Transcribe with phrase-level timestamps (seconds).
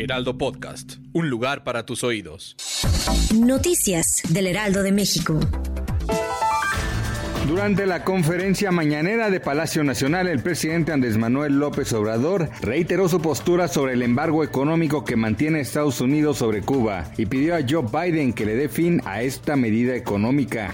[0.00, 2.56] Heraldo Podcast, un lugar para tus oídos.
[3.34, 5.38] Noticias del Heraldo de México.
[7.46, 13.20] Durante la conferencia mañanera de Palacio Nacional, el presidente Andrés Manuel López Obrador reiteró su
[13.20, 17.84] postura sobre el embargo económico que mantiene Estados Unidos sobre Cuba y pidió a Joe
[17.92, 20.72] Biden que le dé fin a esta medida económica.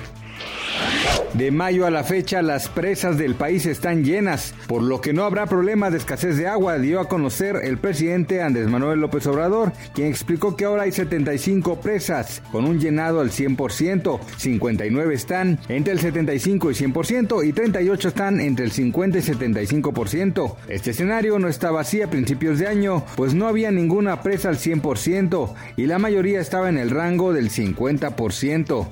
[1.35, 5.25] De mayo a la fecha, las presas del país están llenas, por lo que no
[5.25, 9.73] habrá problema de escasez de agua, dio a conocer el presidente Andrés Manuel López Obrador,
[9.95, 15.93] quien explicó que ahora hay 75 presas, con un llenado al 100%, 59 están entre
[15.93, 20.55] el 75 y 100% y 38 están entre el 50 y 75%.
[20.69, 24.57] Este escenario no estaba así a principios de año, pues no había ninguna presa al
[24.57, 28.87] 100% y la mayoría estaba en el rango del 50%.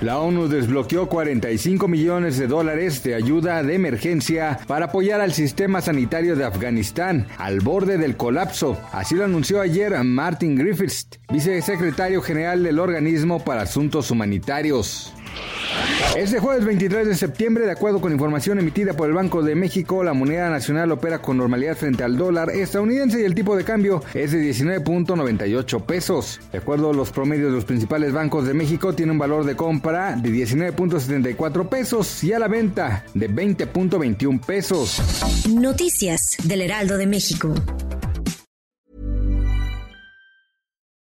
[0.00, 5.82] La ONU desbloqueó 45 millones de dólares de ayuda de emergencia para apoyar al sistema
[5.82, 8.80] sanitario de Afganistán al borde del colapso.
[8.92, 15.12] Así lo anunció ayer Martin Griffiths, vicesecretario general del organismo para asuntos humanitarios.
[16.16, 20.02] Este jueves 23 de septiembre, de acuerdo con información emitida por el Banco de México,
[20.02, 24.02] la moneda nacional opera con normalidad frente al dólar estadounidense y el tipo de cambio
[24.12, 26.40] es de 19.98 pesos.
[26.52, 29.56] De acuerdo a los promedios de los principales bancos de México, tiene un valor de
[29.56, 35.00] compra de 19.74 pesos y a la venta de 20.21 pesos.
[35.48, 37.54] Noticias del Heraldo de México.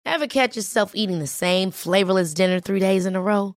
[0.06, 3.59] Ever catch yourself eating the same flavorless dinner three days in a row?